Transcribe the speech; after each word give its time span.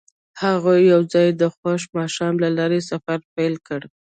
هغوی 0.41 0.79
یوځای 0.93 1.29
د 1.41 1.43
خوښ 1.55 1.81
ماښام 1.97 2.33
له 2.43 2.49
لارې 2.57 2.79
سفر 2.89 3.19
پیل 3.33 3.55
کړ. 3.67 3.81